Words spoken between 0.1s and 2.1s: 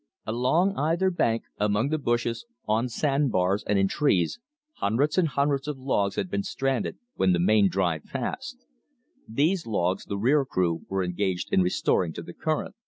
Along either bank, among the